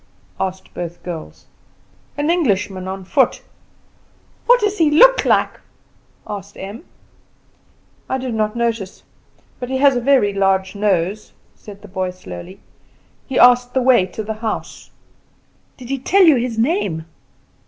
[0.39, 1.45] asked both girls.
[2.17, 3.43] "An Englishman on foot."
[4.47, 5.59] "What does he look like?"
[6.25, 6.85] asked Em.
[8.09, 9.03] "I did not notice;
[9.59, 12.59] but he has a very large nose," said the boy slowly.
[13.27, 14.89] "He asked the way to the house."
[15.77, 17.05] "Didn't he tell you his name?"